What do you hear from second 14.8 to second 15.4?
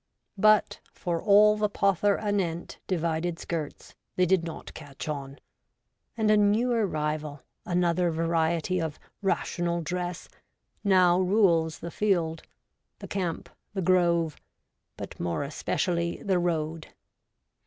but